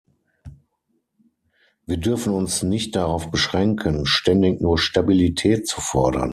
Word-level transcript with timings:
Wir 1.85 1.97
dürfen 1.97 2.33
uns 2.33 2.63
nicht 2.63 2.95
darauf 2.95 3.29
beschränken, 3.29 4.07
ständig 4.07 4.59
nur 4.59 4.79
Stabilität 4.79 5.67
zu 5.67 5.79
fordern. 5.79 6.29